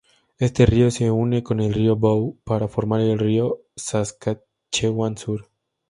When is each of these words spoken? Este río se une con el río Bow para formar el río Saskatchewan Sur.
Este 0.39 0.65
río 0.65 0.89
se 0.89 1.11
une 1.11 1.43
con 1.43 1.59
el 1.59 1.75
río 1.75 1.95
Bow 1.95 2.39
para 2.43 2.67
formar 2.67 3.01
el 3.01 3.19
río 3.19 3.61
Saskatchewan 3.75 5.15
Sur. 5.15 5.51